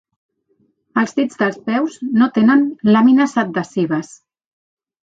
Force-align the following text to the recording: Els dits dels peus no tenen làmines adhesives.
Els 1.01 1.13
dits 1.19 1.39
dels 1.43 1.59
peus 1.69 1.99
no 2.17 2.31
tenen 2.39 2.67
làmines 2.97 3.39
adhesives. 3.45 4.15